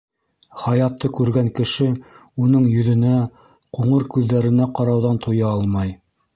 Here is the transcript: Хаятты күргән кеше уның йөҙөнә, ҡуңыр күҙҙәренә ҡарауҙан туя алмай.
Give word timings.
Хаятты 0.61 1.11
күргән 1.17 1.51
кеше 1.59 1.89
уның 2.47 2.65
йөҙөнә, 2.71 3.13
ҡуңыр 3.79 4.09
күҙҙәренә 4.17 4.71
ҡарауҙан 4.81 5.25
туя 5.29 5.57
алмай. 5.57 5.97